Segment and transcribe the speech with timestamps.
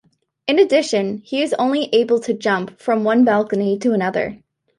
[0.47, 4.39] In addition, he is only able to jump from one balcony to another.